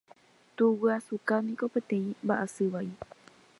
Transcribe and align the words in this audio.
Tuguyasuka 0.59 1.35
niko 1.45 1.65
peteĩ 1.73 2.09
mba'asy 2.23 2.65
vai. 2.73 2.87